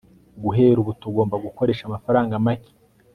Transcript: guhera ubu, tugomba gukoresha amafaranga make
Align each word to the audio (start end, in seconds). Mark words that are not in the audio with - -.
guhera 0.43 0.77
ubu, 0.81 0.91
tugomba 1.01 1.35
gukoresha 1.45 1.83
amafaranga 1.85 2.33
make 2.45 2.71